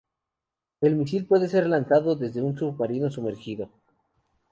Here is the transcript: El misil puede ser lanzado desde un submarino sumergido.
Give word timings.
El 0.81 0.95
misil 0.95 1.27
puede 1.27 1.47
ser 1.47 1.67
lanzado 1.67 2.15
desde 2.15 2.41
un 2.41 2.57
submarino 2.57 3.11
sumergido. 3.11 3.69